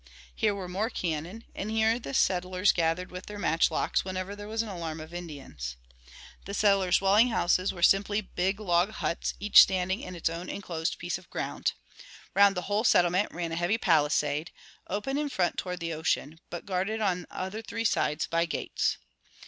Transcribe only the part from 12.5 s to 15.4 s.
the whole settlement ran a heavy palisade, open in